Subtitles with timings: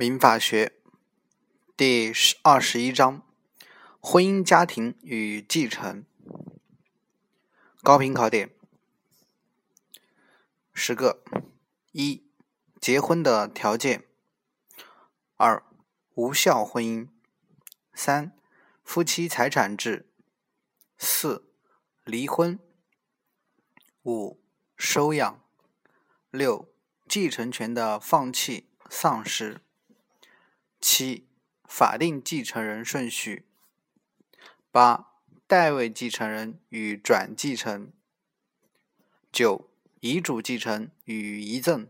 [0.00, 0.72] 民法学
[1.76, 2.10] 第
[2.40, 3.22] 二十一章：
[4.00, 6.06] 婚姻家庭与继承。
[7.82, 8.54] 高频考点
[10.72, 11.22] 十个：
[11.92, 12.24] 一、
[12.80, 14.00] 结婚的条件；
[15.36, 15.62] 二、
[16.14, 17.08] 无效婚姻；
[17.92, 18.32] 三、
[18.82, 20.06] 夫妻财产制；
[20.96, 21.52] 四、
[22.04, 22.58] 离婚；
[24.04, 24.40] 五、
[24.78, 25.42] 收养；
[26.30, 26.72] 六、
[27.06, 29.60] 继承权的放弃、丧失。
[30.80, 31.28] 七、
[31.64, 33.46] 法定继承人顺序。
[34.70, 35.12] 八、
[35.46, 37.92] 代位继承人与转继承。
[39.30, 39.70] 九、
[40.00, 41.86] 遗嘱继承与遗赠。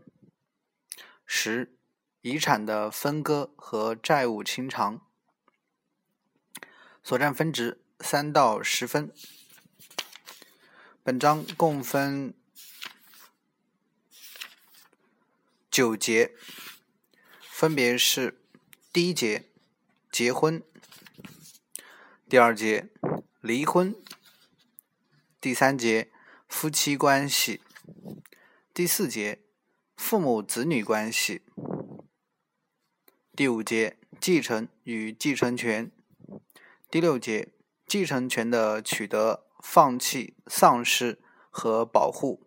[1.25, 1.77] 十、
[2.21, 5.07] 遗产的分割和债务清偿。
[7.01, 9.13] 所占分值三到十分。
[11.01, 12.33] 本章共分
[15.71, 16.35] 九节，
[17.49, 18.40] 分别是。
[18.93, 19.45] 第一节，
[20.11, 20.63] 结婚；
[22.27, 22.89] 第二节，
[23.39, 23.93] 离婚；
[25.39, 26.11] 第三节，
[26.49, 27.61] 夫妻关系；
[28.73, 29.39] 第四节，
[29.95, 31.39] 父母子女关系；
[33.33, 35.89] 第五节，继承与继承权；
[36.89, 37.53] 第六节，
[37.87, 42.45] 继承权的取得、放弃、丧失和保护；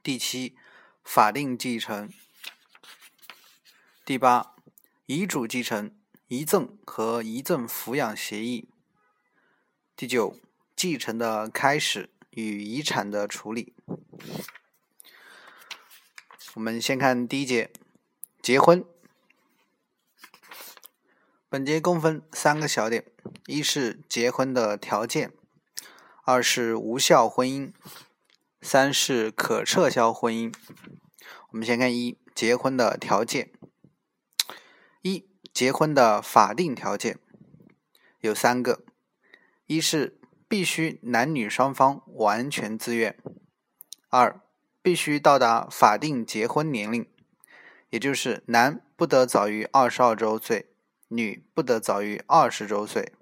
[0.00, 0.56] 第七，
[1.02, 2.08] 法定继承；
[4.04, 4.53] 第八。
[5.06, 5.94] 遗嘱继承、
[6.28, 8.70] 遗赠和遗赠抚养协议。
[9.94, 10.40] 第九，
[10.74, 13.74] 继承的开始与遗产的处理。
[16.54, 17.70] 我们先看第一节，
[18.40, 18.82] 结婚。
[21.50, 23.04] 本节共分三个小点：
[23.44, 25.34] 一是结婚的条件，
[26.24, 27.74] 二是无效婚姻，
[28.62, 30.50] 三是可撤销婚姻。
[31.50, 33.52] 我们先看一结婚的条件。
[35.06, 37.18] 一、结婚的法定条件
[38.20, 38.86] 有三个：
[39.66, 43.12] 一是必须男女双方完全自愿；
[44.08, 44.40] 二、
[44.80, 47.06] 必须到达法定结婚年龄，
[47.90, 50.70] 也就是男不得早于二十二周岁，
[51.08, 53.12] 女不得早于二十周岁；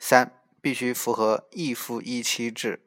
[0.00, 2.84] 三、必须符合一夫一妻制。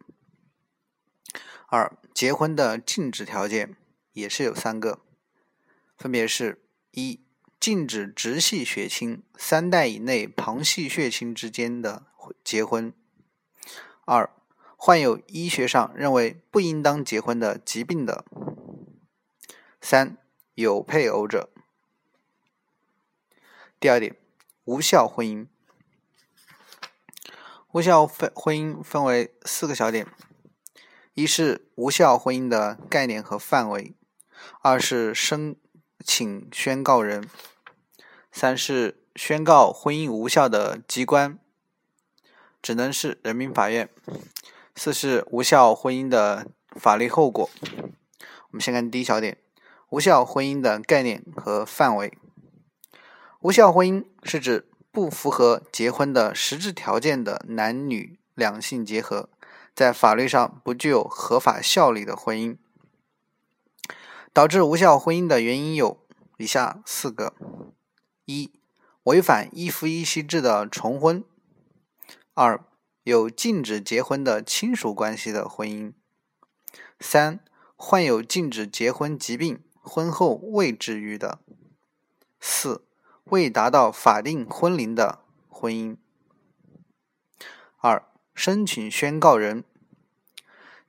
[1.67, 3.77] 二、结婚的禁止条件
[4.11, 4.99] 也是有三个，
[5.95, 6.61] 分别是：
[6.91, 7.21] 一、
[7.61, 12.07] 禁止直系血亲三代以内旁系血亲之间的
[12.43, 12.91] 结婚。
[14.03, 14.31] 二、
[14.75, 18.25] 患有医学上认为不应当结婚的疾病的。
[19.79, 20.17] 三、
[20.55, 21.51] 有配偶者。
[23.79, 24.15] 第二点，
[24.63, 25.45] 无效婚姻。
[27.73, 30.07] 无效分婚姻分为四个小点：
[31.13, 33.93] 一是无效婚姻的概念和范围；
[34.63, 35.55] 二是生
[36.03, 37.27] 请宣告人。
[38.31, 41.37] 三是宣告婚姻无效的机关，
[42.61, 43.89] 只能是人民法院。
[44.75, 47.49] 四是无效婚姻的法律后果。
[48.21, 49.37] 我们先看第一小点：
[49.89, 52.17] 无效婚姻的概念和范围。
[53.41, 59.29] 无效婚姻是指不符合结婚的实质条件的男女两性结合，
[59.75, 62.57] 在法律上不具有合法效力的婚姻。
[64.33, 65.99] 导致无效婚姻的原因有
[66.37, 67.33] 以下四个。
[68.25, 68.51] 一、
[69.03, 71.23] 违反一夫一妻制的重婚；
[72.33, 72.63] 二、
[73.03, 75.91] 有禁止结婚的亲属关系的婚姻；
[76.99, 77.39] 三、
[77.75, 81.39] 患有禁止结婚疾病、婚后未治愈的；
[82.39, 82.85] 四、
[83.25, 85.19] 未达到法定婚龄的
[85.49, 85.97] 婚姻。
[87.79, 89.65] 二、申请宣告人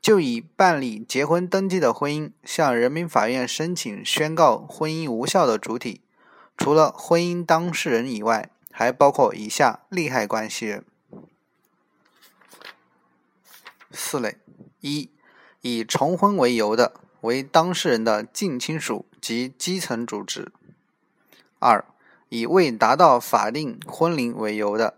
[0.03, 6.01] 就以办理结婚登记的婚姻向人民法院申请宣告婚姻无效的主体。
[6.57, 10.85] 除了婚姻当事人以外，还包括以下利害关系人。
[13.93, 14.39] 四类：
[14.81, 15.09] 一、
[15.61, 20.49] 以重婚为由的，为当事人的近亲属及基层组织；
[21.61, 21.85] 二、
[22.29, 24.97] 以未达到法定婚龄为由的，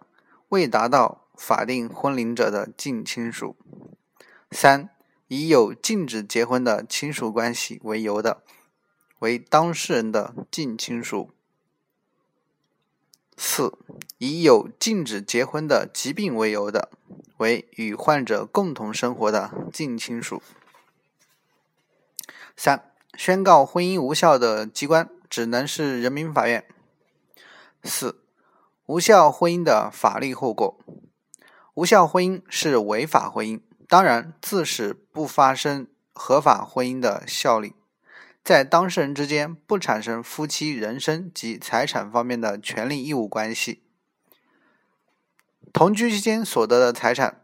[0.49, 3.55] 未达到法定婚龄者的近亲属；
[4.51, 4.89] 三、
[5.35, 8.45] 以有禁止结婚的亲属关系为由的，
[9.19, 11.33] 为当事人的近亲属。
[13.37, 13.77] 四、
[14.19, 16.89] 以有禁止结婚的疾病为由的，
[17.39, 20.41] 为与患者共同生活的近亲属。
[22.57, 26.65] 三、宣告婚姻无效的机关只能是人民法院。
[27.83, 28.23] 四、
[28.87, 30.79] 无效婚姻的法律后果。
[31.75, 33.61] 无效婚姻是违法婚姻，
[33.95, 37.75] 当然自始不发生合法婚姻的效力。
[38.43, 43.83] 在当事人之间不产生夫妻人身及财产方面的权利义务关系。
[45.73, 47.43] 同居期间所得的财产，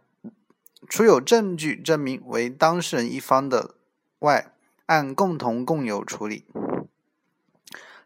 [0.89, 3.77] 除有证据证明为当事人一方的
[4.19, 4.53] 外，
[4.87, 6.47] 按共同共有处理。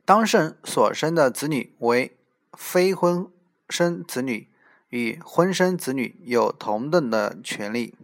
[0.04, 2.14] 当事人所生的子女为
[2.52, 3.26] 非婚
[3.70, 4.50] 生子女，
[4.90, 7.94] 与婚生子女有同等的权利。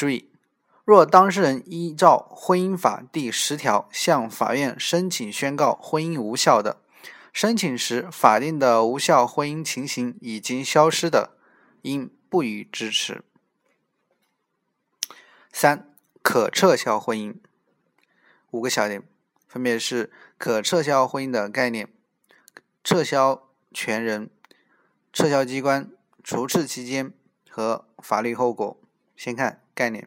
[0.00, 0.30] 注意。
[0.86, 6.80] 若当事人依照婚姻法第十条向法院申请宣告婚姻无效的，
[7.34, 11.36] 申请时法定的无效婚姻情形已经消失的，
[11.82, 13.22] 应不予支持。
[15.52, 17.36] 三、可撤销婚姻。
[18.50, 19.02] 五个小点，
[19.46, 21.92] 分别是可撤销婚姻的概念、
[22.82, 24.30] 撤销权人、
[25.12, 25.90] 撤销机关、
[26.24, 27.12] 除斥期间
[27.50, 28.80] 和法律后果。
[29.14, 30.06] 先看概念。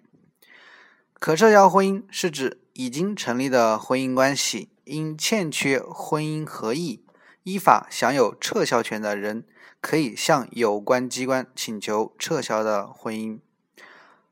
[1.15, 7.03] 可撤销婚姻是指已经成立的婚姻关系，因欠缺婚姻合意，
[7.41, 9.47] 依法享有撤销权的人，
[9.81, 13.39] 可以向有关机关请求撤销的婚姻。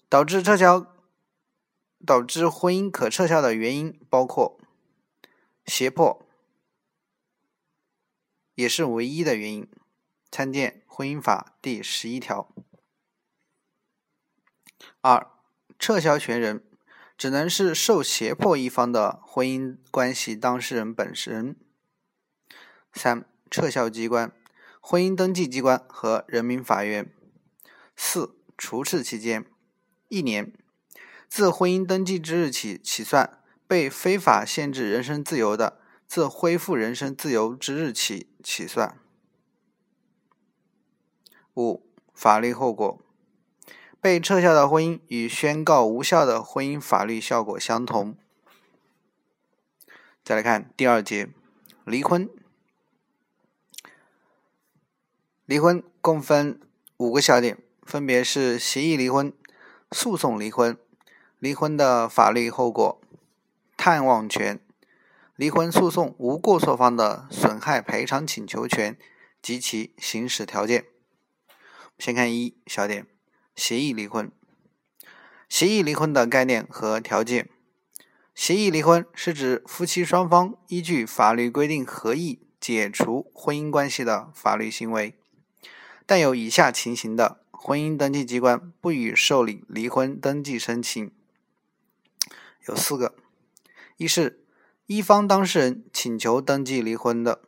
[0.07, 0.85] 导致撤销、
[2.05, 4.59] 导致婚姻可撤销的原因包括
[5.65, 6.23] 胁迫，
[8.53, 9.67] 也是唯一的原因。
[10.29, 12.53] 参见婚姻法第十一条。
[15.01, 15.30] 二、
[15.81, 16.63] 撤销权人。
[17.17, 21.55] 只能是受胁迫一方的婚姻关系当事人本身。
[22.93, 24.33] 三、撤销机关：
[24.79, 27.13] 婚姻登记机关和人民法院。
[27.95, 29.45] 四、除斥期间：
[30.07, 30.51] 一年，
[31.29, 33.37] 自婚姻登记之日起起算；
[33.67, 38.97] 被非法限制人身自由的，自恢复人身自由之日起起算。
[41.55, 41.85] 五、
[42.15, 42.99] 法律后果。
[44.01, 48.17] 被撤销的婚姻与宣告无效的婚姻法律效果相同。
[50.23, 51.29] 再来看第二节，
[51.85, 52.27] 离婚。
[55.45, 56.59] 离婚共分
[56.97, 59.31] 五个小点，分别是协议离婚、
[59.91, 60.75] 诉讼离婚、
[61.37, 62.99] 离婚的法律后果、
[63.77, 64.59] 探望权、
[65.35, 68.97] 离婚诉讼无过错方的损害赔偿请求权
[69.43, 70.85] 及其行使条件。
[71.99, 73.05] 先看一小点。
[73.63, 74.31] 协议离婚，
[75.47, 77.47] 协议离婚的概念和条件。
[78.33, 85.13] 协议离婚是指夫妻双方依据法律规定合意解除婚姻关系的法律行为。
[86.07, 91.11] 但有以下情形的，婚姻登记机关不予受理离婚登记申请。
[92.67, 93.13] 有四个：
[93.97, 94.43] 一是
[94.87, 97.39] 一方当事人请求登记离婚的；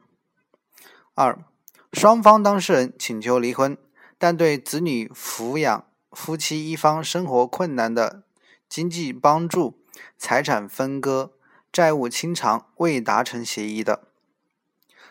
[1.16, 1.44] 二，
[1.92, 3.76] 双方当事人请求离婚，
[4.20, 5.88] 但对子女抚养。
[6.14, 8.24] 夫妻一方生活困难的
[8.70, 9.80] 经济帮助、
[10.18, 11.34] 财产分割、
[11.72, 14.08] 债务清偿未达成协议的；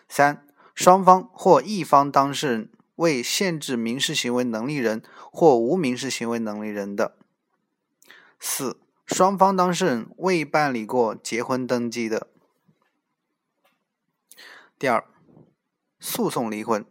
[0.07, 7.17] 三、双方或一方当事人为限制民事行为能力人或无民事行为能力人的；
[8.39, 12.27] 四、双方当事人未办理过结婚登记的。
[14.79, 15.05] 第二，
[15.99, 16.85] 诉讼离婚。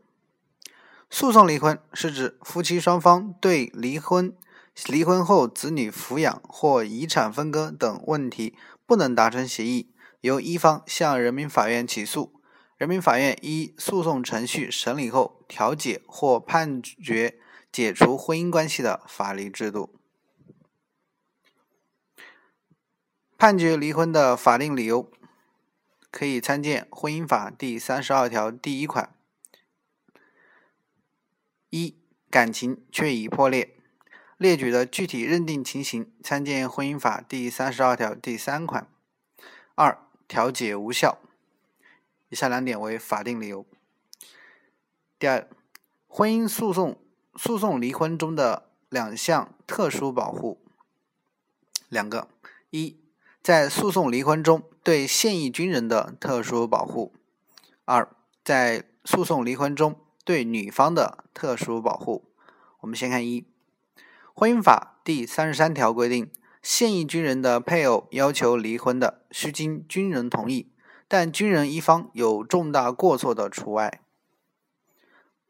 [1.14, 4.34] 诉讼离婚是指夫妻双方对离婚、
[4.86, 8.56] 离婚后子女抚养或遗产分割等问题
[8.86, 9.92] 不能达成协议，
[10.22, 12.40] 由一方向人民法院起诉，
[12.78, 17.38] 人民法院依诉讼程序审理后调解或判决
[17.70, 19.94] 解除婚姻关系的法律制度。
[23.36, 25.10] 判决离婚的法定理由
[26.10, 29.14] 可以参见《婚姻法》第三十二条第一款。
[31.74, 31.96] 一、
[32.28, 33.74] 感情确已破裂，
[34.36, 38.86] 列举的具体认定情形，参见《婚姻法》第三十二条第三款。
[39.74, 39.98] 二、
[40.28, 41.18] 调解无效，
[42.28, 43.64] 以下两点为法定理由。
[45.18, 45.48] 第二，
[46.06, 46.98] 婚姻诉讼
[47.36, 50.60] 诉讼离婚中的两项特殊保护，
[51.88, 52.28] 两个：
[52.68, 53.00] 一，
[53.42, 57.14] 在诉讼离婚中对现役军人的特殊保护；
[57.86, 58.14] 二，
[58.44, 59.98] 在诉讼离婚中。
[60.24, 62.24] 对女方的特殊保护，
[62.80, 63.40] 我们先看一，
[64.32, 66.30] 《婚姻法》第三十三条规定，
[66.62, 70.70] 现役军人的配偶要求离婚的，需经军人同意，
[71.08, 74.00] 但军人一方有重大过错的除外。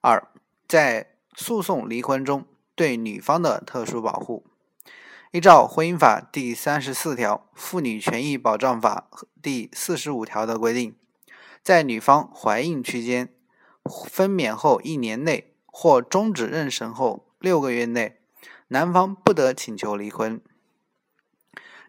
[0.01, 0.27] 二，
[0.67, 4.47] 在诉讼离婚中对女方的特殊保护，
[5.33, 9.07] 依照《婚姻法》第三十四条、《妇女权益保障法》
[9.43, 10.97] 第四十五条的规定，
[11.63, 13.29] 在女方怀孕期间。
[13.85, 18.21] 分娩后一年内或终止妊娠后六个月内，
[18.69, 20.41] 男方不得请求离婚。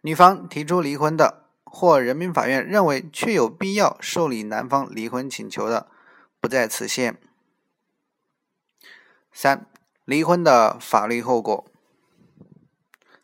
[0.01, 5.87] 女方提出离婚的，或人民法院认为确有必要受理男方离婚请求的，
[6.41, 7.21] 不在此限。
[9.31, 9.65] 三、
[10.05, 11.65] 离婚的法律后果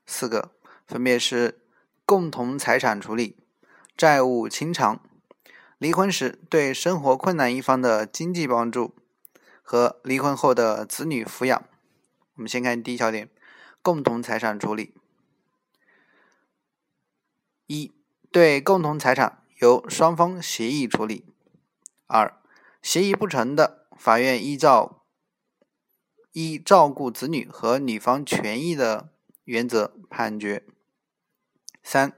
[0.06, 0.52] 四个，
[0.88, 1.62] 分别是
[2.06, 3.38] 共同财产处理、
[3.98, 5.02] 债务清偿、
[5.80, 8.94] 离婚时对生活困难一方的经济帮助
[9.62, 11.64] 和离婚后的子女抚养。
[12.36, 13.30] 我们先看第一小点，
[13.82, 14.94] 共同财产处理。
[17.68, 17.94] 一、
[18.30, 21.24] 对共同财产由双方协议处理；
[22.08, 22.38] 二、
[22.82, 25.06] 协议不成的，法院依照。
[26.34, 29.10] 依照顾子女和女方权益的
[29.46, 30.64] 原则判决。
[31.82, 32.14] 三、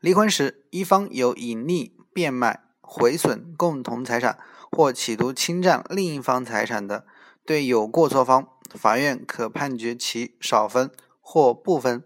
[0.00, 4.38] 离婚时，一方有隐匿、变卖、毁损共同财产
[4.70, 7.04] 或企图侵占另一方财产的，
[7.44, 10.90] 对有过错方，法院可判决其少分
[11.20, 12.02] 或不分。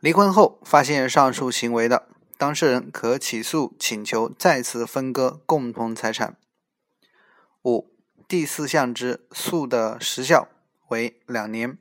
[0.00, 6.36] 离婚后发现上述行为的，当事人可起诉请求再次分割共同财产。
[7.62, 7.92] 五。
[8.28, 10.48] 第四项之诉的时效
[10.88, 11.78] 为两年，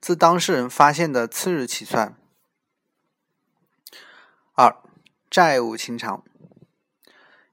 [0.00, 2.16] 自当事人发现的次日起算。
[4.54, 4.76] 二、
[5.30, 6.24] 债务清偿：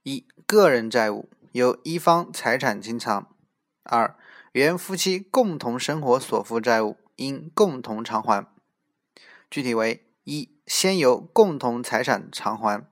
[0.02, 3.28] 一、个人债务由一方财产清偿；
[3.84, 4.18] 二、
[4.54, 8.48] 原夫妻共同生活所负债务应共同偿还。
[9.52, 12.88] 具体为：一、先由共同财产偿还；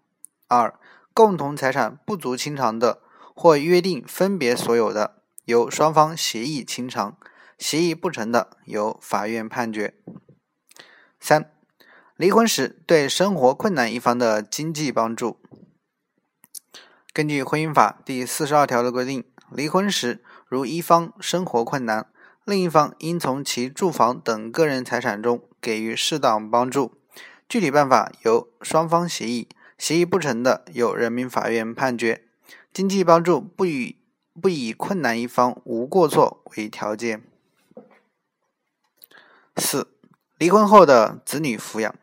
[0.48, 0.80] 二、
[1.16, 3.02] 共同财产不足清偿的，
[3.36, 5.24] 或约定分别所有的。
[5.46, 7.18] 由双方协议清偿，
[7.58, 9.96] 协议不成的，由法院判决。
[11.20, 11.52] 三、
[12.18, 15.38] 离婚时对生活困难一方的经济帮助。
[17.12, 22.08] 根据婚姻法第四十二条的规定，离婚时如一方生活困难，
[22.46, 26.94] 另一方应从其住房等个人财产中给予适当帮助。
[27.50, 32.24] 具体办法由双方协议，协议不成的，由人民法院判决。
[32.72, 33.98] 经济帮助不予。
[34.42, 37.24] 不以困难一方无过错为条件。
[39.56, 39.88] 四、
[40.38, 41.96] 离婚后的子女抚养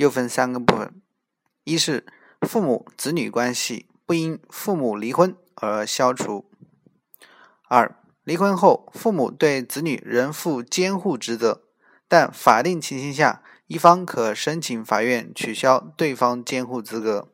[0.00, 1.02] 又分三个部分：
[1.62, 2.06] 一是
[2.40, 6.46] 父母子女关系不因父母离婚而消除；
[7.68, 11.64] 二、离婚后父母对子女仍负监护职责，
[12.08, 17.28] 但法定情形下一方可申请法院取消对方监护资格。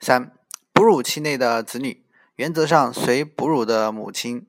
[0.00, 0.32] 三、
[0.72, 2.06] 哺乳期内的子女
[2.36, 4.46] 原则上随哺乳的母亲；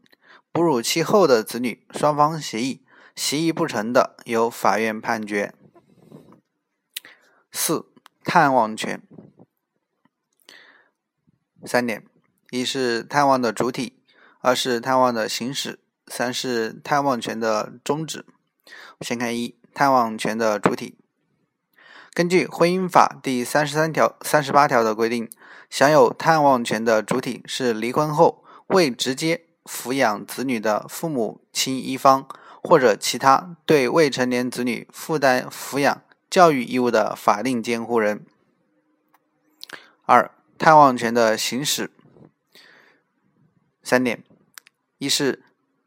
[0.54, 2.86] 哺乳期后的子女，双方协议，
[3.18, 5.54] 协议不成的，由法院判决。
[7.58, 7.86] 四、
[8.26, 9.02] 探望权
[11.66, 12.06] 三点：
[12.52, 13.98] 一是探望的主体，
[14.42, 18.26] 二是探望的行使，三是探望权的终止。
[19.00, 20.98] 先看一探望权的主体。
[22.14, 25.30] 根据婚姻法第三十三条、三十八条的规定，
[25.70, 32.28] 享有探望权的主体是离婚后未直接抚养子女的父母亲一方，
[32.62, 36.02] 或者其他对未成年子女负担抚养
[36.36, 38.26] 教育义务的法定监护人。
[40.04, 41.90] 二、探望权的行使
[43.82, 44.22] 三点：
[44.98, 45.46] 一是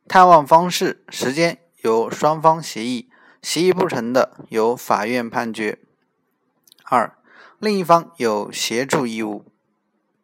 [0.09, 3.11] 探望方式、时间由双方协议，
[3.43, 5.78] 协议不成的，由法院判决。
[6.85, 7.14] 二、
[7.59, 9.45] 另一方有协助义务。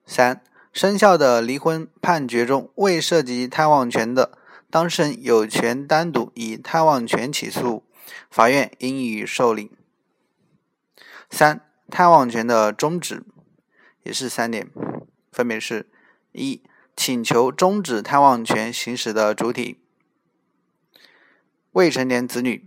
[0.06, 4.38] 三、生效的离婚判决中未涉及探望权的，
[4.70, 7.84] 当事人有权单独以探望权起诉，
[8.30, 9.70] 法院应予受理。
[11.30, 13.22] 三、探望权的终止
[14.02, 14.70] 也是三点，
[15.32, 15.88] 分别是：
[16.32, 16.62] 一、
[16.96, 19.78] 请求终止探望权行使的主体，
[21.72, 22.66] 未成年子女，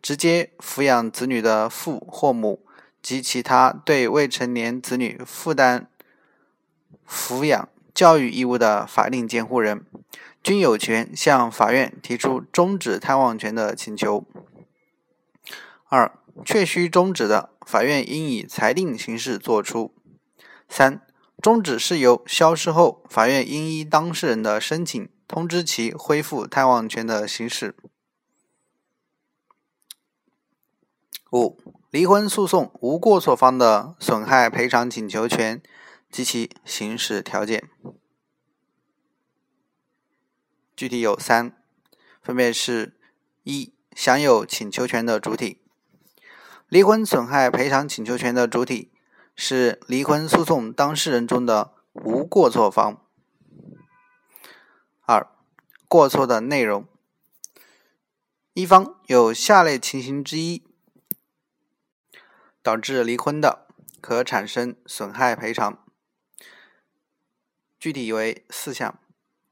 [0.00, 2.64] 直接抚养子女的父或母。
[3.00, 5.88] 及其他对未成年子女负担
[7.08, 9.86] 抚养教育义务的法定监护人，
[10.42, 14.26] 均有权向法院提出终止探望权的请求。
[15.88, 16.12] 二、
[16.44, 19.94] 确需终止的，法院应以裁定形式作出。
[20.70, 21.06] 三、
[21.42, 27.76] 终止事由消失后，法院应依当事人的申请通知其恢复探望权的行使。
[31.30, 31.60] 五、
[31.90, 35.62] 离婚诉讼无过错方的损害赔偿请求权
[36.10, 37.68] 及其行使条件，
[40.74, 41.54] 具体有三，
[42.22, 42.98] 分别是：
[43.42, 45.60] 一、享有请求权的主体，
[46.68, 48.92] 离婚损害赔偿请求权的主体
[49.34, 53.00] 是离婚诉讼当事人中的无过错方；
[55.06, 55.26] 二、
[55.88, 56.86] 过错的内容。
[58.52, 60.62] 一方有下列情形之一
[62.62, 63.66] 导致离婚的，
[64.02, 65.82] 可产生损害赔偿。
[67.80, 69.00] 具体为四项：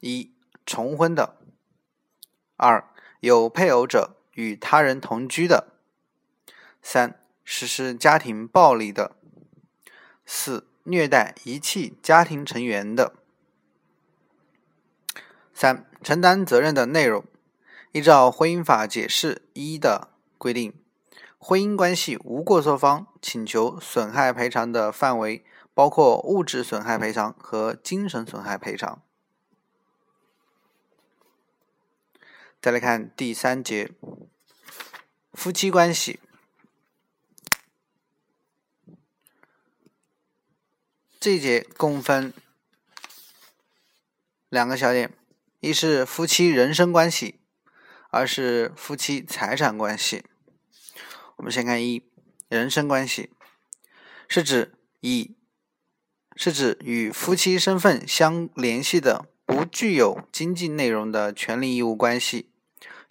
[0.00, 0.34] 一、
[0.66, 1.38] 重婚的；
[2.56, 2.86] 二、
[3.20, 5.75] 有配偶者与他人同居的；
[6.88, 9.16] 三、实施家庭暴力的；
[10.24, 13.16] 四、虐待遗弃家庭成员的。
[15.52, 17.24] 三、承担责任的内容，
[17.90, 20.72] 依照婚姻法解释一的规定，
[21.38, 25.44] 婚姻关系无过错方请求损害赔偿的范围。
[25.74, 29.02] 包括物质损害赔偿和精神损害赔偿。
[32.62, 33.90] 再来看第三节，
[35.34, 36.20] 夫妻关系。
[41.26, 42.32] 这一节共分
[44.48, 45.12] 两个小点，
[45.58, 47.40] 一是夫妻人身关系，
[48.10, 50.22] 二是夫妻财产关系。
[51.34, 52.04] 我们先看一
[52.48, 53.30] 人身关系，
[54.28, 55.34] 是指以
[56.36, 62.52] 是指与夫妻身份相联系的不具有经济内容的权利义务关系。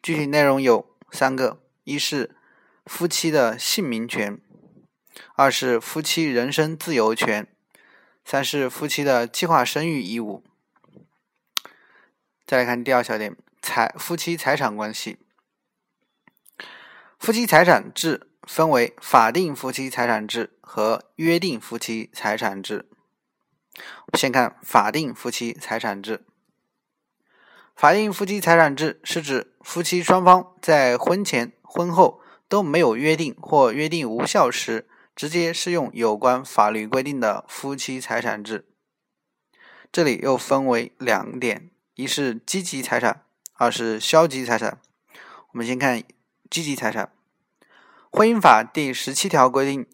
[0.01, 2.33] 具体内容有三个：一是
[2.85, 4.37] 夫妻的姓名权；
[5.35, 7.47] 二是夫妻人身自由权；
[8.27, 10.43] 三是夫妻的计划生育义务。
[12.47, 15.19] 再来看第二小点：财夫妻财产关系。
[17.19, 22.89] 夫妻财产制分为法定夫妻财产制和约定夫妻财产制。
[24.15, 26.25] 先看法定夫妻财产制。
[27.75, 38.65] 法定夫妻财产制是指夫妻双方在婚前、婚后都没有约定或约定无效时，直接适用有关法律规定的夫妻财产制。
[39.91, 44.79] 这里又分为两点：一是积极财产，二是消极财产。
[45.51, 46.03] 我们先看
[46.49, 47.11] 积极财产。
[48.11, 49.87] 婚姻法第十七条规定。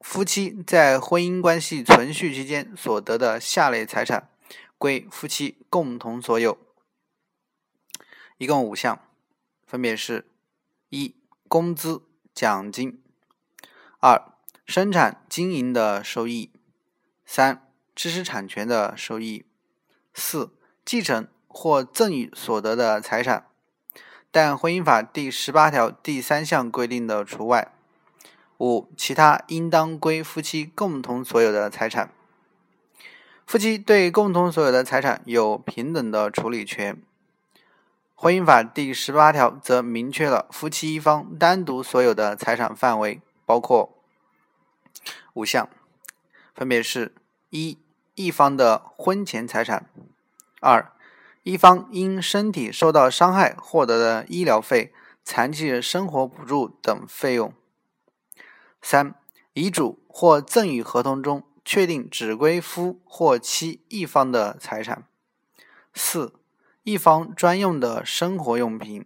[0.00, 4.28] 夫妻在婚姻关系存续期间所得的下列财产，
[4.76, 6.58] 归夫妻共同所有，
[8.36, 9.00] 一共五项，
[9.64, 10.26] 分别是：
[10.88, 11.14] 一、
[11.46, 12.02] 工资、
[12.34, 12.98] 奖金；
[14.00, 14.29] 二、
[14.70, 16.48] 生产经营的收益；
[17.26, 19.42] 三、知识产权的收益；
[20.14, 20.52] 四、
[20.84, 23.46] 继承或赠与所得的财产，
[24.30, 27.72] 但婚姻法第十八条第三项规定的除外。
[28.60, 32.12] 五、其他应当归夫妻共同所有的财产。
[33.44, 36.96] 夫妻对共同所有的财产有平等的处理权。
[38.14, 43.96] 婚姻法第十八条则明确了夫妻一方单独所有的财产范围，包括
[45.40, 45.70] 五项，
[46.54, 47.14] 分别是：
[47.48, 47.78] 一、
[48.14, 49.84] 一方的婚前财产；
[50.60, 50.92] 二、
[51.42, 54.92] 一方因身体受到伤害获得的医疗费、
[55.24, 57.54] 残疾人生活补助等费用。
[58.82, 59.14] 三、
[59.54, 65.04] 遗嘱或赠与合同中确定只归夫或妻一方的财产；
[65.94, 66.34] 四、
[66.82, 69.04] 一方专用的生活用品；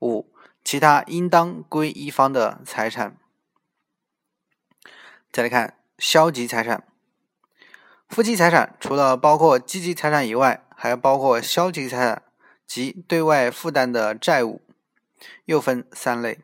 [0.00, 0.32] 五、
[0.64, 3.18] 其他应当归一方的财产。
[5.32, 6.86] 再来看消极财产，
[8.06, 12.22] 夫妻财产除了包括积极财产以外，还包括消极财产
[12.66, 14.60] 及对外负担的债务，
[15.46, 16.40] 又分三类：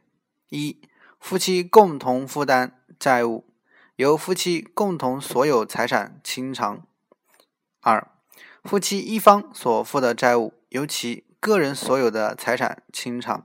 [0.48, 0.80] 一、
[1.20, 3.44] 夫妻共同负担债务，
[3.96, 6.78] 由夫妻共同所有财产清偿；
[7.82, 8.10] 二、
[8.64, 13.42] 夫妻一方所负的债务，由其个人所有的财产清偿；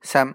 [0.00, 0.34] 三、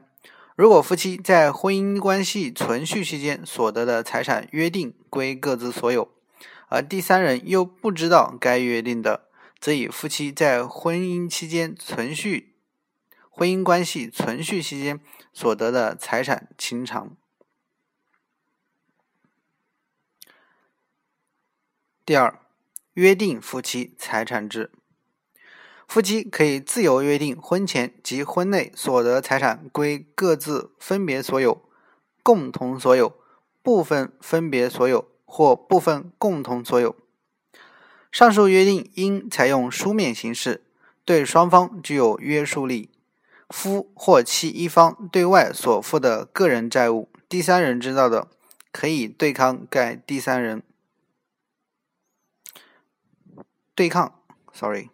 [0.61, 6.07] 如果夫妻在婚姻关系存续期间所得的财产约定归各自所有，
[6.67, 9.27] 而第三人又不知道该约定的，
[9.59, 12.53] 则以夫妻在婚姻期间存续
[13.31, 14.99] 婚姻关系存续期间。
[15.33, 17.17] 所得的财产清偿。
[22.05, 22.39] 第二，
[22.93, 24.71] 约定夫妻财产制，
[25.91, 31.61] 夫妻可以自由约定婚前及婚内所得财产归各自分别所有、
[32.23, 33.13] 共同所有、
[33.61, 36.95] 部分分别所有或部分共同所有。
[38.09, 40.63] 上述约定应采用书面形式，
[41.03, 42.89] 对双方具有约束力。
[43.49, 48.29] 夫或妻一方对外所负的个人债务，第三人知道的，
[48.71, 50.63] 可以对抗该第三人。
[53.75, 54.17] 对抗
[54.53, 54.87] ，sorry。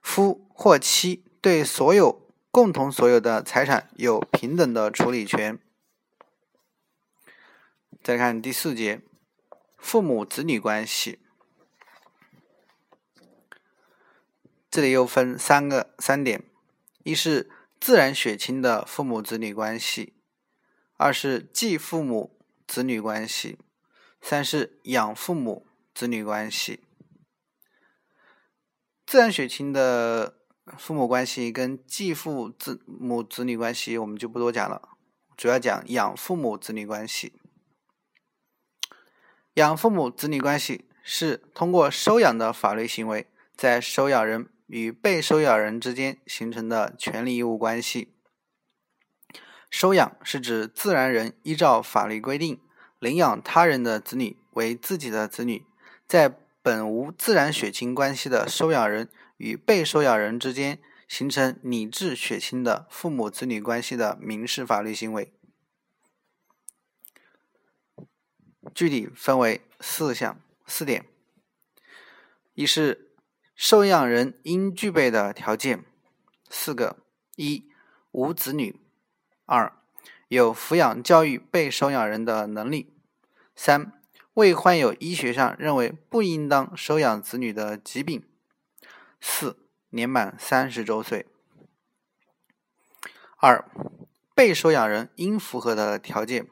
[0.00, 5.58] 夫或妻对所有共同所有的财产有平等的处理权。
[8.02, 9.02] 再看第四节，
[9.76, 11.18] 父母子女关系，
[14.70, 16.42] 这里又分三个三点。
[17.02, 20.12] 一是自然血亲的父母子女关系；
[20.96, 23.56] 二是继父母子女关系；
[24.20, 26.80] 三是养父母子女关系。
[29.10, 30.36] 自然血亲的
[30.78, 34.90] 父母关系跟继父子母子女关系，我们就不多讲了，
[35.36, 37.32] 主要讲养父母子女关系。
[39.54, 48.14] 养父母子女关系是通过收养的法律行为，在收养人与被收养人之间形成的权利义务关系。
[49.68, 52.60] 收养是指自然人依照法律规定
[53.00, 55.66] 领养他人的子女为自己的子女，
[56.06, 56.38] 在
[56.70, 60.78] 本无自然血亲关系的收养人与被收养人之间
[61.08, 65.32] 形成拟制血亲的父母子女关系的民事法律行为。
[68.72, 71.06] 具体分为四项四点：
[72.54, 73.16] 一是
[73.56, 75.84] 收养人应具备的条件，
[76.48, 76.98] 四个：
[77.34, 77.68] 一、
[78.12, 78.76] 无子女；
[79.44, 79.72] 二、
[80.28, 82.92] 有抚养教育被收养人的能力；
[83.56, 83.99] 三、
[84.40, 88.22] 未患有医学上认为不应当收养子女的疾病；
[89.20, 89.58] 四、
[89.90, 91.26] 年满三十周岁。
[93.36, 93.70] 二、
[94.34, 96.48] 被收养人应符合的条件。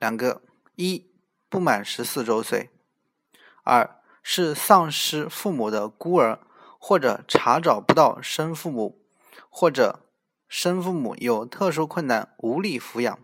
[0.00, 0.42] 两个：
[0.74, 1.08] 一、
[1.48, 2.70] 不满十四周岁；
[3.62, 6.40] 二是丧失父母的孤儿，
[6.80, 9.00] 或者查找不到生父母，
[9.48, 10.04] 或者
[10.48, 13.20] 生父母有特殊困难无力抚养。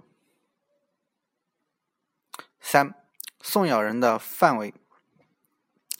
[2.67, 2.95] 三、
[3.43, 4.73] 送养人的范围。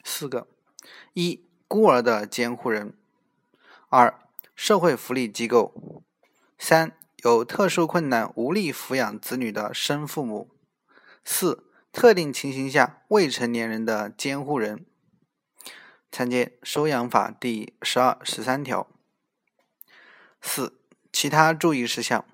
[0.03, 0.49] 四个：
[1.13, 2.95] 一、孤儿的监护人；
[3.91, 4.19] 二、
[4.57, 5.75] 社会福利机构；
[6.59, 10.51] 三、有特殊困难无力抚养子女的生父母。
[11.23, 14.87] 四、特定情形下未成年人的监护人，
[16.11, 18.89] 参见《收养法》第十二、十三条。
[20.41, 20.81] 四、
[21.13, 22.25] 其他注意事项。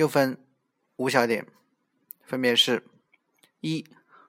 [0.00, 0.38] 又分
[0.96, 1.46] 五小点，
[2.24, 2.84] 分别是：
[3.60, 3.84] 一、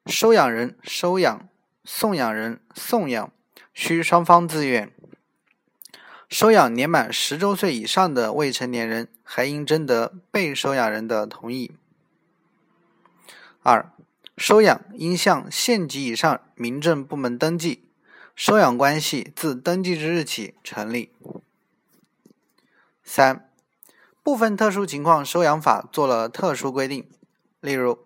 [0.05, 1.47] 收养人收养、
[1.85, 3.31] 送养人送养
[3.73, 4.93] 需双方自愿。
[6.27, 11.71] 收养年满十周岁以上的未成年人，还应征得被收养人的同意。
[13.61, 13.93] 二、
[14.37, 17.85] 收养应向县级以上民政部门登记，
[18.35, 21.13] 收养关系自登记之日起成立。
[23.05, 23.49] 三、
[24.23, 27.09] 部分特殊情况，收养法做了特殊规定，
[27.59, 27.97] 例如，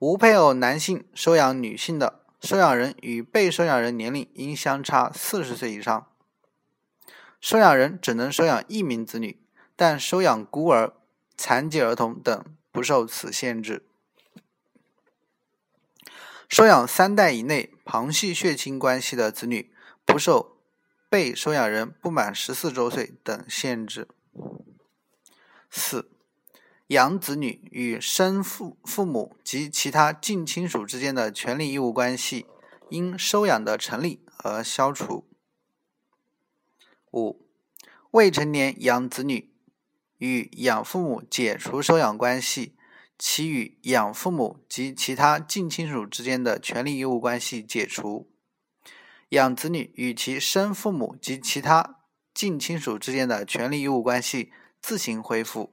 [0.00, 6.08] 无配偶男性收养女性的，收养人与被收养人年龄应相差四十岁以上。
[7.40, 9.40] 收养人只能收养一名子女，
[9.76, 10.94] 但收养孤儿、
[11.36, 13.84] 残疾儿童等不受此限制。
[16.48, 19.72] 收养三代以内旁系血亲关系的子女，
[20.04, 20.56] 不受
[21.08, 24.08] 被收养人不满十四周岁等限制。
[25.74, 26.10] 四、
[26.88, 32.44] 养子女与生父父母及其他近亲属之间的权利义务关系，
[32.90, 35.26] 因收养的成立而消除。
[37.10, 37.46] 五、
[38.10, 39.50] 未成年养子女
[40.18, 42.76] 与养父母解除收养关系，
[43.18, 48.28] 其与养父母及其他近亲属之间的权利义务关系解除；
[49.30, 52.00] 养子女与其生父母及其他
[52.34, 55.72] 近亲属之间的权利义务关系自行恢复。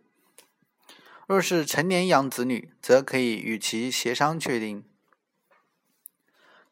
[1.27, 4.83] 若是成年养子女，则可以与其协商确定。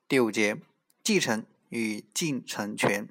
[0.08, 0.62] 第五节，
[1.04, 3.10] 继承与继承权。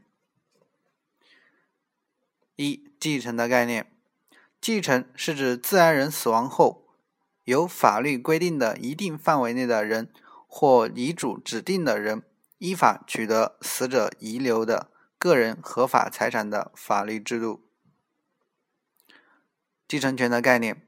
[2.55, 3.93] 一、继承的概念，
[4.61, 6.89] 继承是指自然人死亡后，
[7.45, 10.11] 由法律规定的一定范围内的人
[10.47, 12.23] 或遗嘱指定的人
[12.59, 17.66] 依法取得死者遗留的个人合法财产的法律制度。
[19.87, 20.83] 继承权的概念，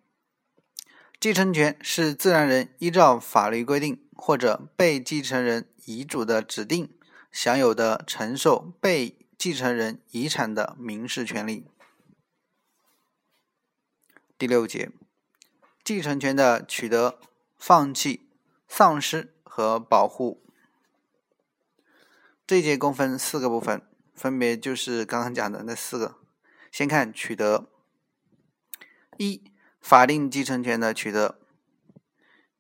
[1.21, 6.93] 继承权是自然人依照法律规定或者被继承人遗嘱的指定
[7.31, 9.17] 享有的承受被。
[9.39, 11.71] 继承人遗产的民事权利。
[14.37, 14.91] 第六节，
[15.85, 17.21] 继承权的取得、
[17.57, 18.29] 放弃、
[18.67, 20.43] 丧失和保护。
[22.45, 23.81] 这节共分四个部分，
[24.13, 26.17] 分别就是刚刚讲的那四个。
[26.73, 27.69] 先看取得。
[29.19, 29.43] 一、
[29.81, 31.41] 法定继承权的取得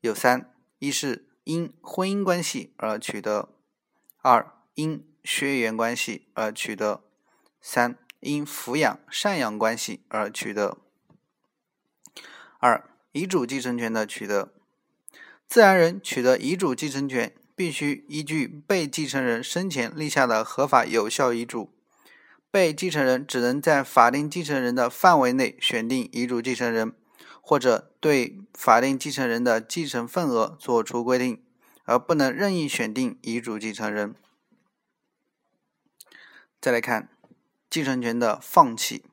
[0.00, 3.48] 有三：一是因婚姻关系而取得；
[4.22, 7.04] 二、因血缘关系而取得，
[7.60, 10.78] 三因抚养赡养关系而取得。
[12.58, 14.52] 二遗嘱继承权的取得，
[15.46, 21.72] 自然人取得遗嘱继承权，必须依据被继承人生前立下的合法有效遗嘱，
[22.50, 26.92] 被继承人只能在法定继承人的范围内选定遗嘱继承人，
[27.40, 31.42] 或者对法定继承人的继承份额作出规定，
[31.84, 34.14] 而不能任意选定遗嘱继承人。
[36.61, 37.11] 再来看
[37.70, 39.04] 继承权的放弃。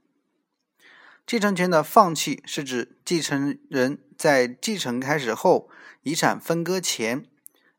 [1.27, 5.69] 继承权的放弃是指继承人在继承开始后，
[6.03, 7.25] 遗产分割前，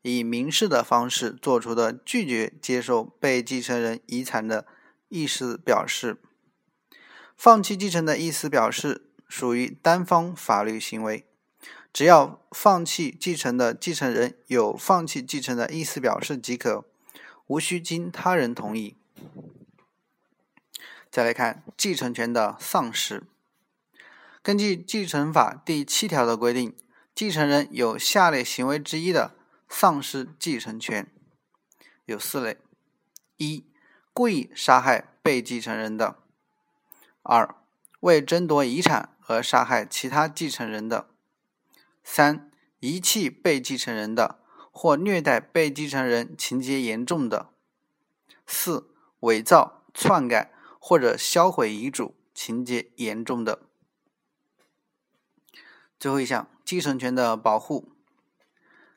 [0.03, 4.67] 以明示的方式做出的拒绝接受被继承人遗产的
[5.09, 6.19] 意思表示。
[7.37, 11.27] 放弃继承的意思表示属于单方法律行为，
[11.93, 16.87] 只要放弃继承的继承人有放弃继承的意思表示即可，
[17.47, 18.97] 无需经他人同意。
[21.11, 23.25] 再来看继承权的丧失。
[24.43, 26.75] 根据继承法第七条的规定，
[27.15, 29.35] 继承人有下列行为之一的
[29.69, 31.11] 丧失继承权，
[32.05, 32.57] 有四类：
[33.37, 33.65] 一、
[34.17, 36.17] 故意杀害被继承人的；
[37.21, 37.55] 二、
[38.01, 41.11] 为争夺遗产而杀害其他继承人的；
[42.03, 42.51] 三、
[42.81, 44.41] 遗弃被继承人的
[44.73, 47.53] 或虐待被继承人情节严重的；
[48.47, 48.89] 四、
[49.21, 53.61] 伪造、篡改或者销毁遗嘱情节严重的。
[56.01, 57.93] 最后一项，继承权的保护。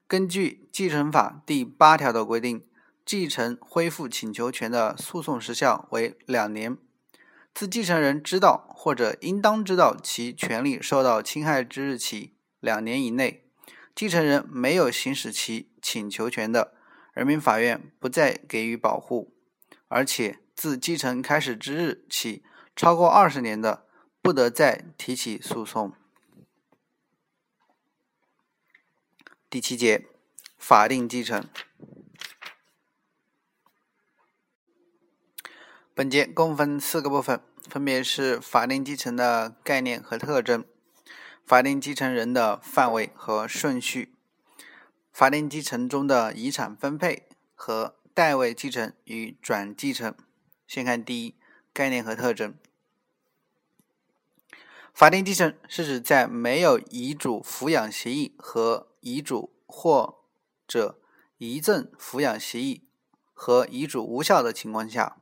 [0.07, 2.65] 根据继承法第八条的规定，
[3.09, 6.77] 继承恢复请求权的诉讼时效为两年，
[7.55, 13.49] 自继承人知道或者应当知道其权利受到侵害之日起两年以内，
[13.95, 16.75] 继承人没有行使其请求权的，
[17.11, 19.33] 人民法院不再给予保护；
[19.87, 22.43] 而且自继承开始之日起
[22.75, 23.87] 超过二十年的，
[24.21, 25.91] 不得再提起诉讼。
[29.49, 30.05] 第七节，
[30.59, 31.43] 法定继承。
[35.99, 40.63] 本节共分四个部分，分别是法定继承的概念和特征、
[41.45, 44.15] 法定继承人的范围和顺序、
[45.11, 50.15] 法定继承中的遗产分配和代位继承与转继承。
[50.65, 51.35] 先看第一，
[51.73, 52.55] 概念和特征。
[54.93, 60.23] 法定继承是指在没有遗嘱抚养协议和遗嘱或
[60.65, 61.01] 者
[61.37, 62.87] 遗赠抚养协议
[63.33, 65.17] 和遗嘱无效的情况下，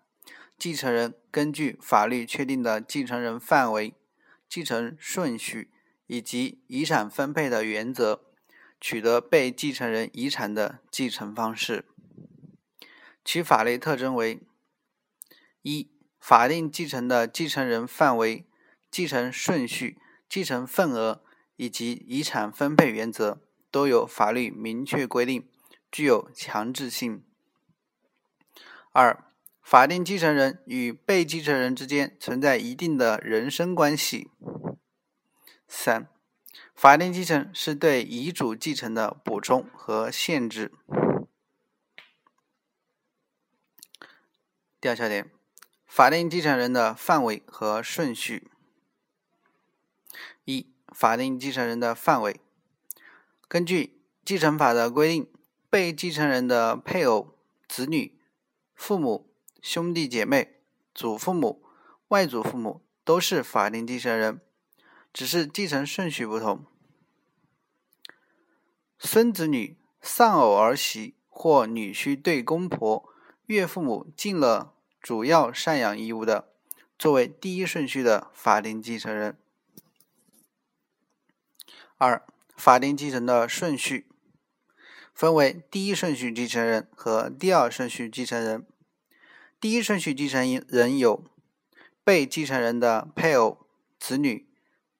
[0.57, 3.93] 继承人根据法律确定的继承人范围、
[4.49, 5.71] 继承顺序
[6.07, 8.23] 以及遗产分配的原则，
[8.81, 11.85] 取得被继承人遗产的继承方式。
[13.23, 14.39] 其法律特征为：
[15.61, 15.89] 一、
[16.19, 18.45] 法定继承的继承人范围、
[18.89, 21.23] 继承顺序、继承份额
[21.55, 23.41] 以及遗产分配原则。
[23.69, 25.45] 都有法律明确规定，
[25.91, 27.21] 具有强制性。
[28.93, 29.26] 二、
[29.69, 34.31] 法定继承人与被继承人之间存在一定的人身关系。
[35.67, 36.07] 三、
[36.73, 40.71] 法定继承是对遗嘱继承的补充和限制。
[44.79, 45.29] 第二小点，
[45.85, 48.49] 法定继承人的范围和顺序。
[50.45, 52.39] 一、法定继承人的范围。
[53.49, 55.29] 根据继承法的规定，
[55.69, 57.35] 被继承人的配偶、
[57.67, 58.17] 子女、
[58.73, 59.26] 父母、
[59.61, 60.61] 兄弟姐妹、
[60.93, 61.63] 祖父母、
[62.09, 64.41] 外祖父母都是法定继承人，
[65.13, 66.65] 只是继承顺序不同。
[68.97, 73.07] 孙子女、丧偶儿媳或女婿对公婆、
[73.45, 76.53] 岳父母尽了主要赡养义务的，
[76.97, 79.37] 作为第一顺序的法定继承人。
[81.97, 82.25] 二。
[82.57, 84.07] 法定继承的顺序
[85.13, 88.65] 分为第一顺序继承人和第二顺序继承人。
[89.59, 91.23] 第一顺序继承人有
[92.03, 93.67] 被继承人的配偶、
[93.99, 94.47] 子女、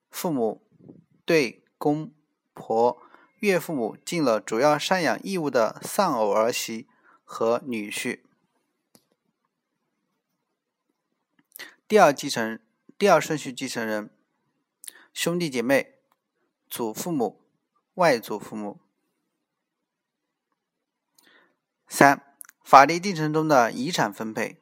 [0.10, 0.62] 父母、
[1.26, 2.12] 对公
[2.54, 3.02] 婆、
[3.40, 6.88] 岳父母尽了主要赡养义务的丧偶儿媳
[7.24, 8.22] 和女婿。
[11.88, 12.60] 第二继承
[12.98, 14.10] 第二顺序继承人
[15.14, 15.96] 兄弟姐妹、
[16.70, 17.48] 祖父母。
[17.98, 18.80] 外祖父母。
[21.88, 22.27] 三、
[22.68, 24.62] 法定继承中的遗产分配。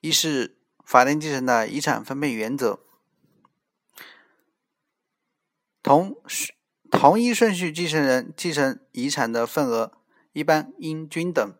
[0.00, 2.80] 一是法定继承的遗产分配原则，
[5.80, 6.20] 同
[6.90, 9.92] 同一顺序继承人继承遗产的份额
[10.32, 11.56] 一般应均等。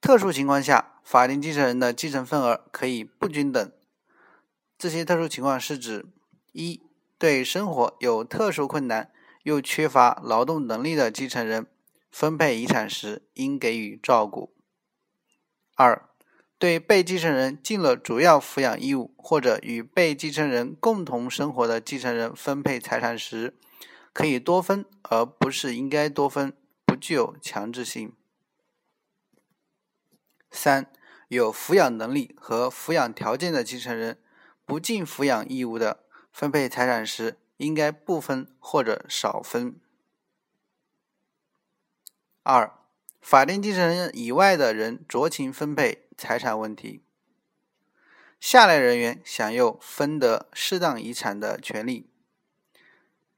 [0.00, 3.72] 特殊情况下，法定继承人的继承份额可以不均等。
[4.76, 6.06] 这些特殊情况是指。
[6.52, 6.82] 一
[7.18, 9.12] 对生活有特殊困难
[9.48, 11.66] 又缺乏劳动能力的继承人，
[12.10, 14.54] 分配遗产时应给予照顾。
[15.74, 16.06] 二、
[16.58, 23.56] 对被继承人尽了主要抚养义务或者与被继承人共同生活的继承人分配财产时，
[24.12, 26.52] 可以多分，而不是应该多分，
[26.84, 28.12] 不具有强制性。
[30.50, 30.92] 三、
[31.28, 34.18] 有抚养能力和抚养条件的继承人
[34.66, 39.78] 不尽抚养义务的，分配财产时应该不分或者少分。
[42.42, 42.72] 二、
[43.20, 47.02] 法定继承人以外的人酌情分配财产问题。
[48.40, 52.08] 下列人员享有分得适当遗产的权利：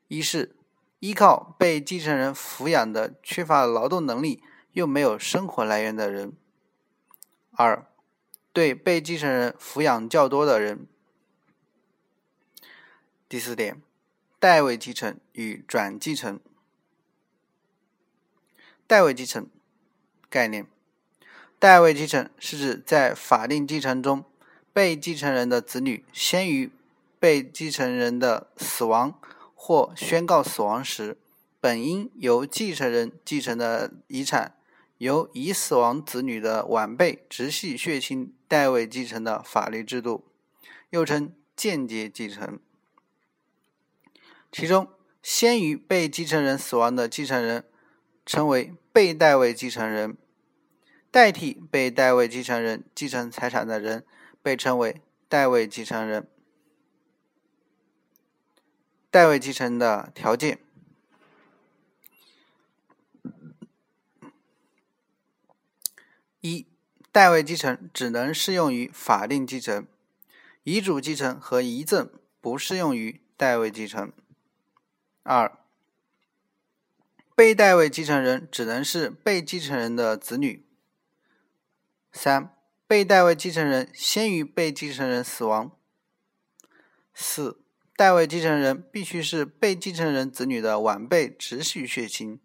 [0.09, 0.55] 一是
[0.99, 6.33] 依靠被继承人抚养的缺乏劳动能力又没有生活来源的人；
[7.53, 7.87] 二、
[8.53, 10.87] 对被继承人抚养较多的人。
[13.27, 13.81] 第四点，
[14.41, 16.41] 代位继承与转继承。
[18.87, 19.47] 代位继承
[20.31, 20.67] 概念：
[21.59, 24.25] 代位继承是指在法定继承中，
[24.73, 26.71] 被继承人的子女先于
[27.19, 29.21] 被继承人的死亡
[29.55, 31.19] 或宣告死亡时，
[31.61, 34.57] 本应由继承人继承的遗产，
[34.97, 40.25] 由已死亡子女的晚辈直系血亲代位继承的法律制度，
[40.89, 42.59] 又称间接继承。
[44.53, 44.89] 其中，
[45.23, 47.65] 先于被继承人死亡的继承人。
[48.27, 50.17] 称为被代位继承人，
[51.11, 54.07] 代替被代位继承人继承财产的人
[54.41, 56.29] 被称为代位继承人。
[59.11, 60.61] 代位继承的条件：
[66.41, 66.67] 一、
[67.11, 69.89] 代位继承只能适用于法定继承，
[70.63, 72.09] 遗嘱继承和遗赠
[72.41, 74.13] 不适用于代位继承。
[75.33, 75.57] 二、
[77.37, 80.67] 被代位继承人只能是被继承人的子女。
[82.13, 82.53] 三、
[82.89, 85.71] 被代位继承人先于被继承人死亡。
[87.15, 87.61] 四、
[87.95, 92.41] 代位继承人必须是被继承人子女的晚辈直系血亲。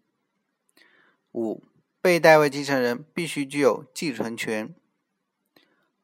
[1.32, 1.64] 五、
[2.00, 4.72] 被代位继承人必须具有继承权。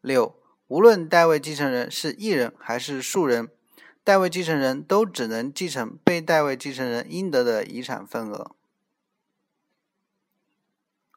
[0.00, 0.34] 六、
[0.66, 3.48] 无论代位继承人是一人还是数人，
[4.04, 8.56] 代位继承人都只能继承被代位继承人应得的遗产份额。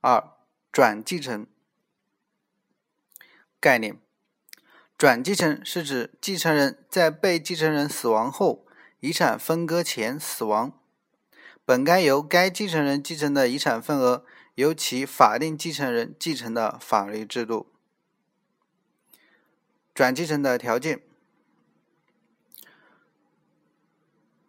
[0.01, 0.31] 二、
[0.71, 1.47] 转继承
[3.59, 3.99] 概念：
[4.95, 8.67] 转继承是指继承人在被继承人死亡后，
[8.99, 10.79] 遗产分割前死亡，
[11.65, 17.71] 本该由该继承人继承的遗产份额由其法定继承人继承的法律制度。
[19.95, 21.01] 转继承的条件：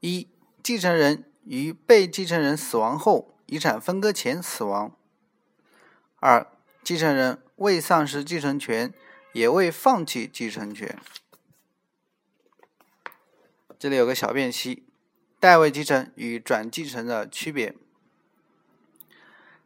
[0.00, 0.28] 一、
[0.62, 4.96] 继承人于被继承人死亡后，遗产分割前死亡。
[6.20, 6.46] 二、
[6.82, 8.92] 继承人未丧失继承权，
[9.32, 10.98] 也未放弃继承权。
[13.78, 14.84] 这里有个小辨析：
[15.38, 17.74] 代位继承与转继承的区别。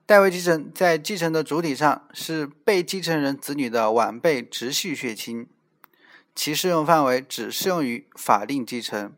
[0.04, 5.46] 代位继承在继承的主体上是被继承人子女的晚辈直系血亲，
[6.34, 9.12] 其适用范围只适用于法定继承。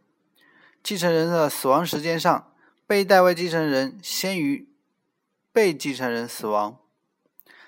[0.82, 2.52] 继承人的死亡时间上，
[2.86, 4.68] 被代位继承人先于
[5.52, 6.78] 被继承人死亡。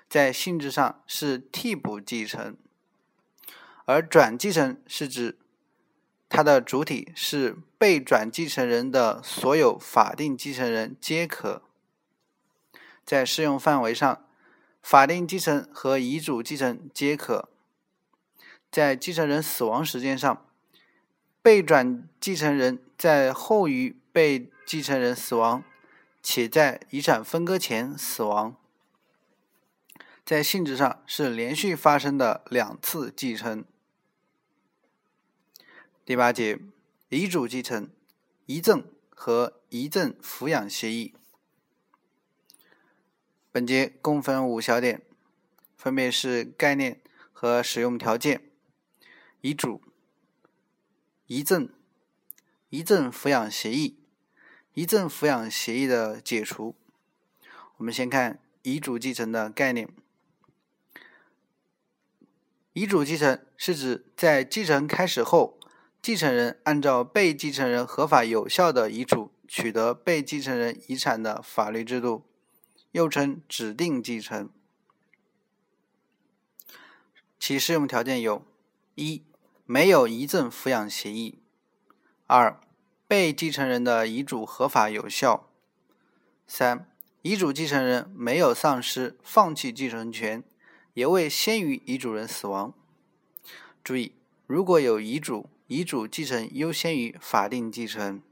[0.09, 2.57] 在性质上是替补继承，
[3.85, 5.38] 而转继承是指
[6.29, 11.62] 它的主体是被转继承人的所有法定继承人皆可。
[13.05, 14.24] 在适用范围上，
[14.83, 17.48] 法定继承和遗嘱继承皆可。
[18.70, 20.46] 在继承人死亡时间上，
[21.45, 25.63] 被转继承人在后于被继承人死亡，
[26.23, 28.57] 且在遗产分割前死亡。
[30.25, 33.63] 在性质上是连续发生的两次继承。
[36.07, 36.59] 第八节，
[37.11, 37.91] 遗嘱继承、
[38.47, 41.13] 遗赠和遗赠抚养协议。
[43.53, 45.03] 本节共分五小点，
[45.77, 47.03] 分别是概念
[47.35, 48.40] 和使用条件、
[49.42, 49.83] 遗嘱、
[51.27, 51.70] 遗赠、
[52.68, 53.98] 遗赠抚养协议、
[54.75, 56.75] 遗赠抚养协议的解除。
[57.79, 59.88] 我们先看遗嘱继承的概念。
[62.75, 65.58] 遗嘱继承是指在继承开始后，
[66.02, 72.27] 继承人按照被继承人合法有效的遗嘱取得被继承人遗产的法律制度，
[72.90, 74.50] 又称指定继承。
[77.38, 78.44] 其适用条件有：
[78.96, 79.22] 一、
[79.67, 81.38] 没有遗赠抚养协议；
[82.27, 82.60] 二、
[83.06, 85.46] 被继承人的遗嘱合法有效；
[86.46, 86.88] 三、
[87.23, 90.42] 遗嘱继承人没有丧失、放弃继承权。
[90.94, 92.73] 也未先于遗嘱人死亡。
[93.83, 94.15] 注意，
[94.46, 98.23] 如果有遗嘱，遗嘱继承优先于法定继承。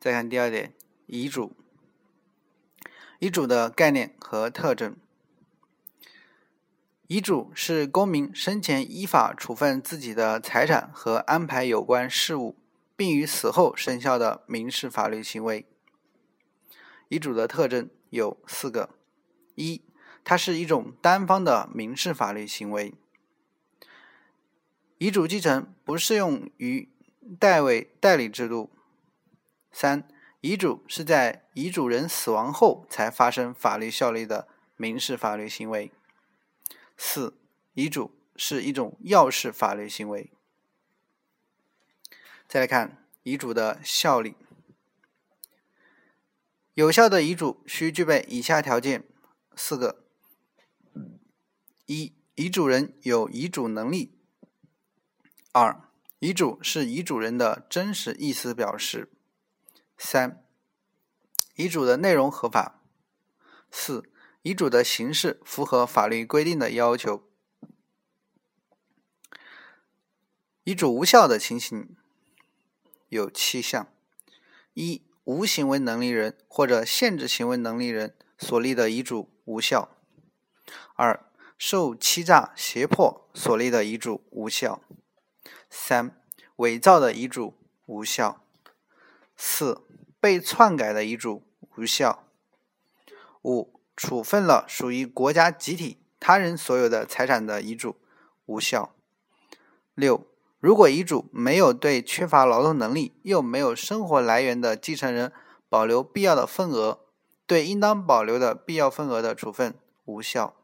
[0.00, 0.74] 再看第二点，
[1.06, 1.52] 遗嘱。
[3.20, 4.96] 遗嘱的概念和特征。
[7.12, 12.56] 遗嘱是公民生前依法处分自己的财产和安排有关事务，
[12.96, 15.66] 并于死后生效的民事法律行为。
[17.10, 18.88] 遗嘱的特征有四个：
[19.56, 19.82] 一、
[20.24, 22.94] 它是一种单方的民事法律行为。
[24.96, 26.88] 遗嘱继承不适用于
[27.38, 28.70] 代位代理制度。
[29.70, 30.08] 三、
[30.40, 34.48] 遗嘱是在遗嘱人死亡后才发生法律效力的
[34.78, 35.92] 民事法律行为。
[37.04, 37.36] 四、
[37.74, 40.30] 遗嘱是一种要式法律行为。
[42.46, 44.36] 再来看遗嘱的效力。
[46.74, 49.04] 有效的遗嘱需具备以下条件
[49.56, 50.04] 四个：
[51.86, 54.12] 一、遗嘱人有遗嘱能力；
[55.50, 55.82] 二、
[56.20, 59.08] 遗嘱是遗嘱人的真实意思表示；
[59.98, 60.46] 三、
[61.56, 62.80] 遗嘱的内容合法；
[63.72, 64.08] 四、
[64.42, 67.22] 遗嘱的形式符合法律规定的要求。
[70.64, 71.96] 遗嘱无效的情形
[73.08, 73.86] 有七项：
[74.74, 79.88] 一、无行为能力人或者限制行为能力人所立的遗嘱无效；
[80.94, 81.24] 二、
[81.58, 84.80] 受欺诈、胁迫所立的遗嘱无效；
[85.70, 86.20] 三、
[86.56, 88.40] 伪造的遗嘱无效；
[89.36, 89.84] 四、
[90.20, 91.44] 被篡改的遗嘱
[91.76, 92.24] 无效；
[93.42, 97.96] 五、处分了属于国家集体、他人所有的财产的遗嘱
[98.46, 98.90] 无效；
[99.94, 100.26] 六。
[100.60, 105.32] 如果遗嘱没有对缺乏劳动能力又没有生活来源的继承人
[105.68, 107.00] 保留必要的份额，
[107.46, 109.74] 对应当保留的必要份额的处分
[110.04, 110.54] 无效。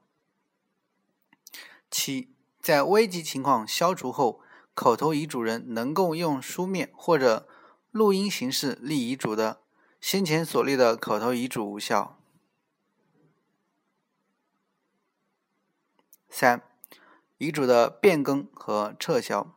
[1.91, 4.41] 七，在危急情况消除后，
[4.73, 7.49] 口头遗嘱人能够用书面或者
[7.91, 9.59] 录音形式立遗嘱的，
[10.01, 12.18] 先前所立的口头遗嘱无效。
[16.29, 16.63] 三，
[17.39, 19.55] 遗嘱的变更和撤销。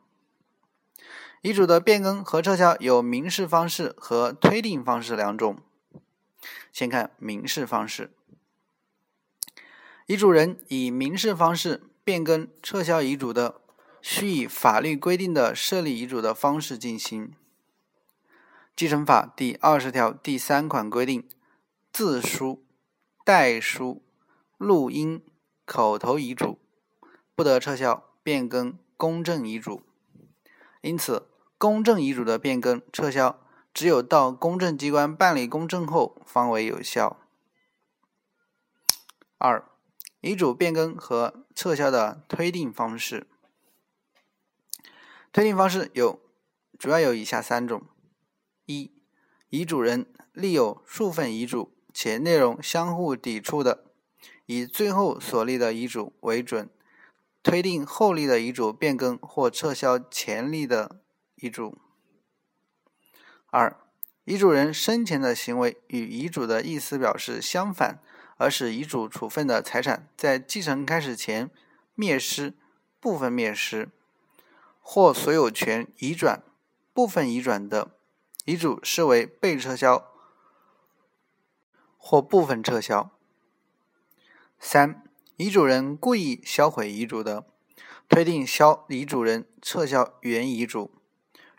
[1.41, 5.57] 遗嘱的变更和撤销有民事方式和推定方式两种。
[6.71, 8.11] 先看民事方式，
[10.05, 13.59] 遗嘱人以民事方式变更、撤销遗嘱的，
[14.01, 17.33] 需以法律规定的设立遗嘱的方式进行。
[18.75, 21.27] 继承法第二十条第三款规定，
[21.91, 22.63] 自书、
[23.25, 24.01] 代书、
[24.57, 25.21] 录音、
[25.71, 26.59] 口头遗嘱
[27.33, 29.81] 不得撤销、变更公证遗嘱。
[30.81, 31.27] 因此。
[31.57, 33.39] 公证遗嘱的变更、撤销，
[33.71, 37.19] 只有到公证机关办理公证后方为有效。
[39.37, 39.63] 二、
[40.21, 43.27] 遗嘱变更和撤销的推定方式。
[45.31, 46.19] 推定方式有，
[46.79, 47.83] 主要有以下三种：
[48.65, 48.91] 一、
[49.49, 53.90] 遗嘱人立有数份遗嘱，且内容相互抵触的，
[54.51, 56.69] 以最后所立的遗嘱为准，
[57.41, 60.99] 推定后立的遗嘱变更或撤销前立的。
[61.37, 61.77] 遗嘱。
[63.49, 63.79] 二、
[64.25, 67.99] 遗嘱人生前的行为与遗嘱的意思表示相反，
[68.35, 71.49] 而使遗嘱处分的财产在继承开始前
[71.95, 72.53] 灭失、
[72.99, 73.87] 部分灭失，
[74.81, 76.43] 或所有权移转、
[76.93, 77.95] 部分移转的，
[78.43, 80.11] 遗嘱视为被撤销
[81.97, 83.09] 或部分撤销。
[84.63, 85.03] 三、
[85.37, 87.45] 遗嘱人故意销毁遗嘱的，
[88.07, 90.91] 推定销遗嘱人撤销原遗嘱。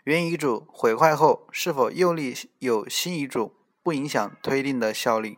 [0.05, 5.37] 原遗嘱毁坏后，是否又立有新遗嘱，不影响推定的效力。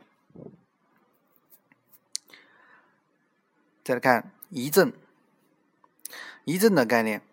[3.83, 4.93] 再来看遗赠。
[6.43, 7.23] 遗赠的概念，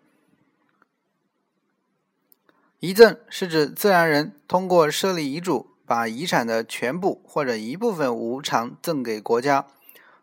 [2.79, 9.67] 遗赠是指自然人通过设立遗嘱，把遗产的全部或者一部分无偿赠给国家、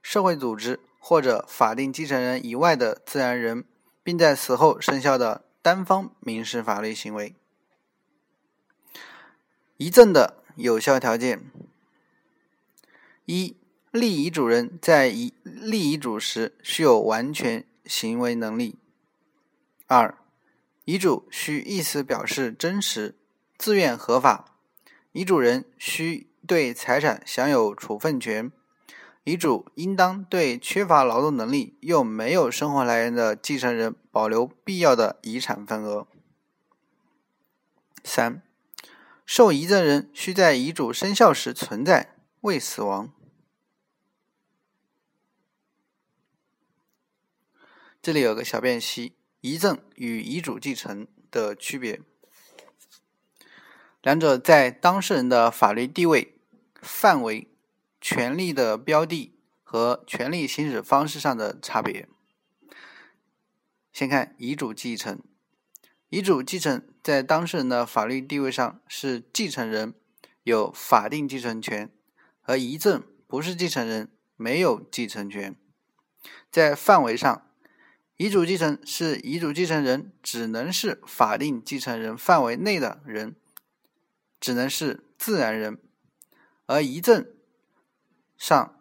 [0.02, 3.64] 社会组织或者法定继承人以外的自然人，
[4.02, 5.44] 并在死后生效的。
[5.62, 7.34] 单方民事法律行为，
[9.76, 11.50] 遗赠的有效条件：
[13.26, 13.54] 一、
[13.90, 18.76] 立遗嘱人在遗立遗嘱时需有完全行为能力；
[19.86, 20.16] 二、
[20.86, 23.14] 遗嘱需意思表示真实、
[23.58, 24.46] 自愿合法；
[25.12, 28.50] 遗嘱人需对财产享有处分权。
[29.24, 36.08] 遗嘱应当对缺乏劳动能力又没有生活来源的继承人保留必要的遗产份额。
[38.02, 38.42] 三、
[39.26, 43.12] 受遗赠人需在遗嘱生效时存在，未死亡。
[48.00, 49.12] 这里有个小辨析：
[49.42, 52.00] 遗赠与遗嘱继承的区别。
[54.00, 56.34] 两者在当事人的法律地位、
[56.80, 57.46] 范围
[58.00, 62.08] 权利的标的和权利行使方式上的差别。
[63.92, 65.20] 先看遗嘱继承。
[66.08, 69.94] 遗嘱继承在当事人的法律地位上是继承人，
[70.42, 71.88] 有法定继承权；
[72.42, 75.54] 而遗赠不是继承人，没有继承权。
[76.50, 77.46] 在范围上，
[78.16, 83.36] 遗嘱继承是遗嘱继承人只能是法定继承人范围内的人，
[84.40, 85.76] 只能是自然人；
[86.66, 87.24] 而遗赠
[88.40, 88.74] 上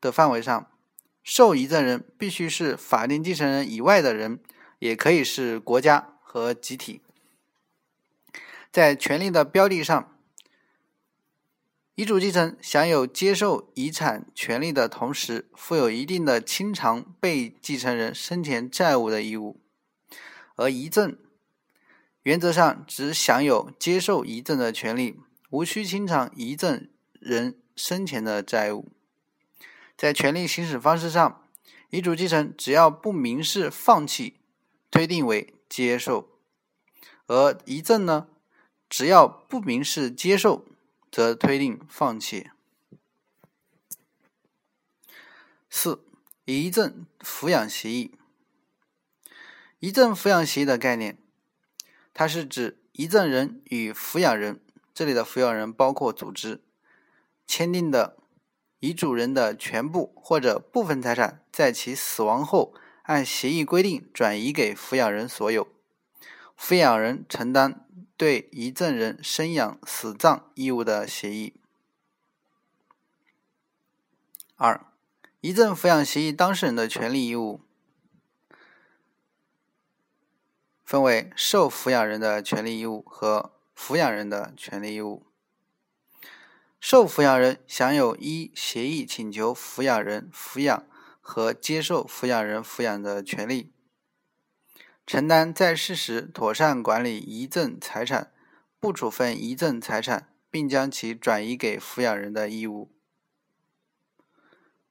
[0.00, 0.70] 的范围上，
[1.22, 4.40] 受遗赠人必须是法定继承人以外的人，
[4.78, 6.14] 也可以是国家。
[6.30, 7.00] 和集体
[8.70, 10.14] 在权利的标的上，
[11.94, 19.58] 遗嘱继承享有接受遗产权利的同时，负有一定的清偿被继承人生前债务的义务；
[20.56, 21.16] 而遗赠
[22.24, 25.18] 原则上只享有接受遗赠的权利，
[25.48, 28.92] 无需清偿遗赠人生前的债务。
[29.96, 31.48] 在权利行使方式上，
[31.88, 34.34] 遗嘱继承只要不明示放弃，
[34.90, 35.54] 推定为。
[35.70, 36.30] 接受，
[37.26, 38.28] 而遗赠呢，
[38.88, 40.64] 只要不明示接受，
[41.12, 42.48] 则推定放弃。
[45.68, 46.02] 四、
[46.46, 48.14] 遗赠抚养协议。
[49.78, 51.18] 遗赠抚养协议的概念，
[52.14, 54.58] 它是指遗赠人与抚养人
[54.94, 56.62] （这里的抚养人包括组织）
[57.48, 58.16] 签订的
[58.78, 62.72] 遗嘱人的全部或者部分财产，在其死亡后。
[63.04, 65.66] 按协议规定转移给抚养人所有，
[66.58, 67.88] 抚养人承担
[68.18, 71.54] 对遗赠人生养死葬义务的协议。
[74.56, 74.84] 二、
[75.40, 77.62] 遗赠抚养协议当事人的权利义务
[80.84, 85.27] 分为受抚养人的权利义务和抚养人的权利义务。
[86.80, 90.84] 受抚养人享有依协议请求抚养人抚养。
[91.30, 93.70] 和接受抚养人抚养的权利，
[95.06, 98.32] 承担在世时妥善管理遗赠财产，
[98.80, 102.90] 不处分遗赠财产，并将其转移给抚养人的义务。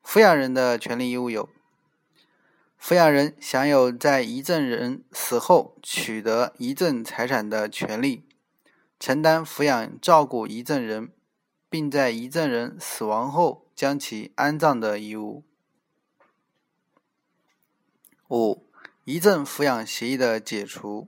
[0.03, 1.49] 抚养人的权利义务有：
[2.79, 8.23] 抚养人享有在遗赠人死后取得遗赠财产的权利，
[8.99, 11.11] 承担抚养照顾遗赠人，
[11.69, 15.43] 并在遗赠人死亡后将其安葬的义务。
[18.29, 18.65] 五、
[19.05, 21.07] 遗赠抚养协议的解除。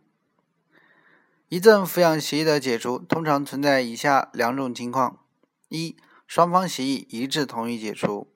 [1.49, 5.25] 遗赠抚养协议的解除通常存在以下两种情况：
[5.69, 5.97] 一、
[6.27, 8.27] 双方协议一致同意解除；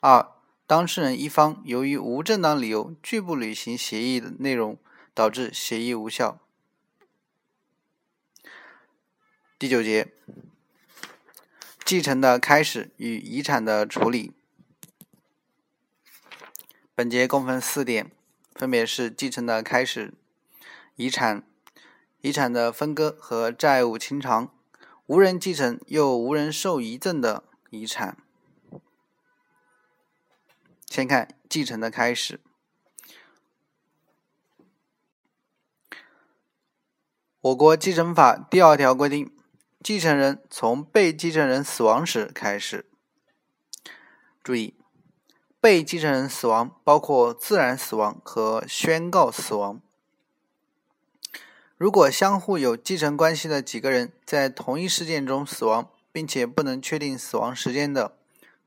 [0.00, 0.30] 二、
[0.66, 4.78] 当事人一方由于无正当理由拒不履行协议的内容，
[5.12, 6.38] 导致协议无效。
[9.58, 10.12] 第九节，
[11.92, 14.32] 继承的开始与遗产的处理。
[16.94, 18.10] 本节共分四点。
[18.54, 20.14] 分别是继承的开始、
[20.96, 21.46] 遗产、
[22.22, 24.50] 遗产的分割和债务清偿、
[25.04, 28.16] 无人继承又无人受遗赠的遗产。
[30.86, 32.40] 先看继承的开始。
[37.42, 39.30] 我国继承法第二条规定，
[39.82, 42.86] 继承人从被继承人死亡时开始。
[44.42, 44.74] 注意。
[45.60, 49.80] 被继承人死亡包括自然死亡和宣告死亡。
[51.76, 58.16] 如果相互有继承关系的几个人在同一事件中死亡，并且不能确定死亡时间的，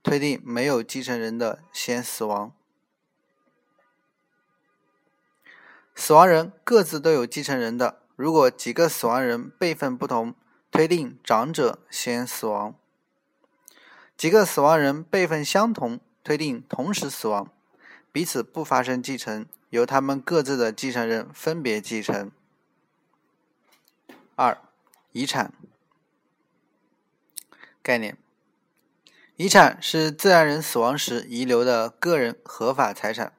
[0.01, 2.53] 推定没有继承人的先死亡。
[5.93, 10.33] 死亡人各自都有继承人的，如果几个死亡人辈分不同，
[10.75, 12.75] 推定长者先死亡。
[14.17, 15.99] 几个死亡人辈分相同。
[16.25, 17.53] 推定同时死亡，
[18.11, 22.31] 彼此不发生继承，由他们各自的继承人分别继承。
[24.33, 24.57] 二、
[25.11, 25.53] 遗产
[27.83, 28.17] 概念：
[29.35, 33.31] 遗产是自然人死亡时遗留的个人合法财产。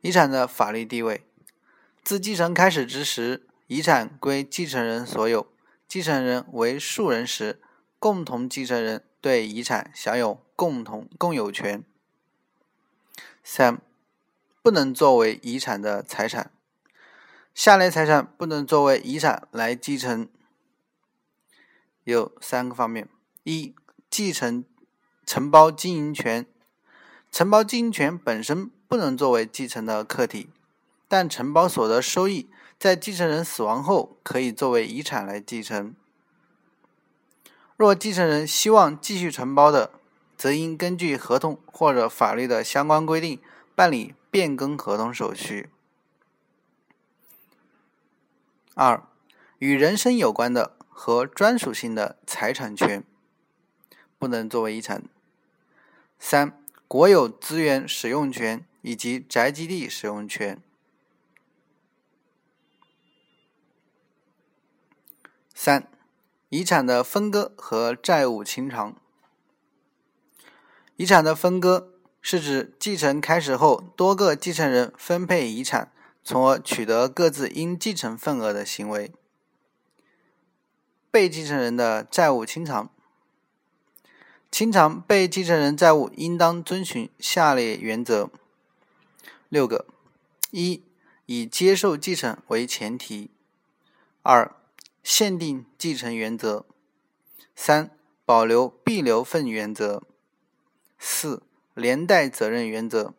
[0.00, 1.24] 遗产的法律地位：
[2.02, 5.46] 自继承开始之时，遗产归继承人所有，
[5.88, 7.60] 继承人为数人时，
[7.98, 10.40] 共同继承人对遗产享有。
[10.58, 11.84] 共同共有权。
[13.44, 13.80] 三，
[14.60, 16.50] 不能作为遗产的财产。
[17.54, 20.28] 下列财产不能作为遗产来继承，
[22.02, 23.08] 有三个方面：
[23.44, 23.72] 一、
[24.10, 24.64] 继承
[25.24, 26.44] 承包经营权。
[27.30, 30.50] 承包经营权本身不能作为继承的客体，
[31.06, 35.94] 但承包所得收益在继承人死亡后可以作为遗产来继承。
[37.76, 39.90] 若继承人希望继续承包的，
[40.36, 43.40] 则应根据合同或者法律的相关规定
[43.74, 45.70] 办理变更合同手续。
[48.74, 49.02] 二、
[49.58, 53.02] 与人身有关的和专属性的财产权
[54.20, 55.02] 不能作为遗产。
[56.20, 60.62] 三、国有资源使用权以及宅基地使用权。
[65.60, 65.90] 三、
[66.50, 68.94] 遗产的分割和债务清偿。
[70.94, 71.90] 遗产的分割
[72.22, 75.90] 是指继承开始后，多个继承人分配遗产。
[76.22, 79.10] 从而取得各自应继承份额的行为。
[81.10, 82.90] 被继承人的债务清偿，
[84.50, 88.30] 清偿被继承人债务应当遵循下列原则：
[89.48, 89.86] 六个：
[90.52, 90.84] 一、
[91.26, 93.30] 以接受继承为前提；
[94.22, 94.54] 二、
[95.02, 96.64] 限定继承原则；
[97.54, 97.90] 三、
[98.24, 100.02] 保留必留份原则；
[100.98, 101.42] 四、
[101.74, 103.14] 连带责任原则。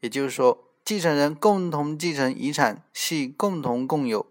[0.00, 0.64] 也就是说。
[0.88, 4.24] 继承人共同继承遗产系共同共有，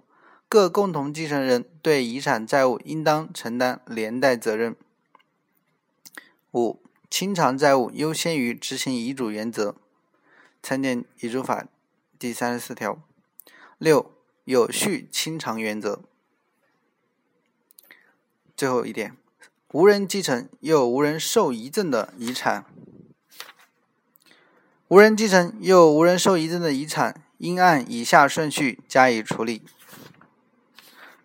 [0.49, 4.75] 各共同继承人对遗产债务应当承担连带责任。
[6.53, 9.75] 五、清偿债务优先于执行遗嘱原则，
[10.63, 11.67] 参见遗嘱法
[12.17, 12.99] 第三十四条。
[13.77, 14.11] 六、
[14.47, 15.99] 有序清偿原则。
[18.55, 19.13] 最后一点，
[19.73, 22.63] 无人继承又无人受遗赠的遗产。
[24.87, 29.63] 无人继承又无人受遗赠的遗产，应按以下顺序加以处理：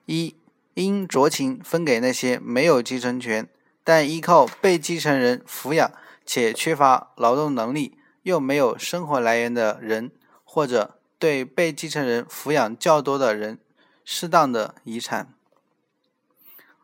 [0.06, 0.34] 一、
[0.74, 3.48] 应酌情分给那些没有继承权，
[3.84, 5.92] 但依靠被继承人抚养
[6.26, 10.10] 且缺乏劳动能力又没有生活来源的人，
[10.42, 13.60] 或者对被继承人抚养较多的人，
[14.04, 15.32] 适当的遗产。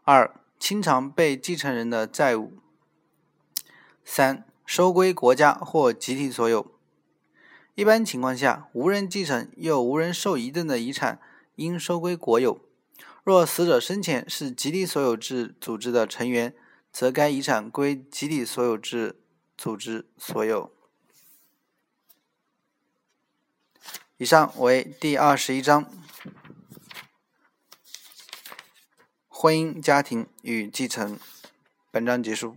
[0.05, 2.53] 二、清偿被继承人的债务。
[4.05, 4.45] 三。
[4.65, 6.71] 收归国家或集体所有。
[7.75, 11.19] 一般情况下，无人继承又无人受遗赠的遗产
[11.57, 12.61] 应收归国有。
[13.25, 16.55] 若死者生前是集体所有制组织的成员，
[16.93, 19.17] 则该遗产归集体所有制
[19.57, 20.71] 组织所有。
[24.21, 25.89] 以上为第二十一章：
[29.29, 31.21] 婚姻家庭与继承。
[31.93, 32.57] 本章结束。